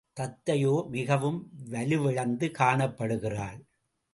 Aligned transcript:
தத்தையோ 0.19 0.87
மிகவும் 0.89 1.37
வலுவிழந்து 1.69 2.47
காணப்படுகிறாள். 2.59 3.59